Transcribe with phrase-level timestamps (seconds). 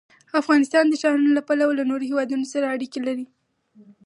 [0.41, 3.25] افغانستان د ښارونه له پلوه له نورو هېوادونو سره اړیکې لري.